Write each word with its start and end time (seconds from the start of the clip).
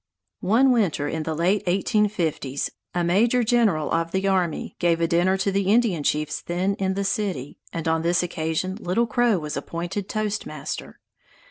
One 0.39 0.71
winter 0.71 1.07
in 1.07 1.21
the 1.21 1.35
late 1.35 1.61
eighteen 1.67 2.09
fifties, 2.09 2.71
a 2.95 3.03
major 3.03 3.43
general 3.43 3.91
of 3.91 4.09
the 4.09 4.27
army 4.27 4.75
gave 4.79 4.99
a 4.99 5.07
dinner 5.07 5.37
to 5.37 5.51
the 5.51 5.67
Indian 5.71 6.01
chiefs 6.01 6.41
then 6.41 6.73
in 6.79 6.95
the 6.95 7.03
city, 7.03 7.59
and 7.71 7.87
on 7.87 8.01
this 8.01 8.23
occasion 8.23 8.77
Little 8.77 9.05
Crow 9.05 9.37
was 9.37 9.55
appointed 9.55 10.09
toastmaster. 10.09 10.99